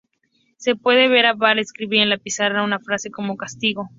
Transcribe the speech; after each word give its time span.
Se 0.57 0.75
puede 0.75 1.07
ver 1.09 1.27
a 1.27 1.33
Bart 1.35 1.59
escribir 1.59 2.01
en 2.01 2.09
la 2.09 2.17
pizarra 2.17 2.63
una 2.63 2.79
frase 2.79 3.11
como 3.11 3.37
castigo. 3.37 3.87